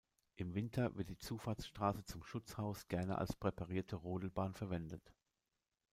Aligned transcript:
Im 0.35 0.55
Winter 0.55 0.95
wird 0.97 1.09
die 1.09 1.17
Zufahrtsstraße 1.19 2.03
zum 2.05 2.23
Schutzhaus 2.23 2.87
gerne 2.87 3.19
als 3.19 3.35
präparierte 3.35 3.97
Rodelbahn 3.97 4.55
verwendet. 4.55 5.13